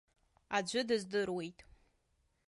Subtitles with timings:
[0.57, 1.59] Аӡәы дыздыруеит.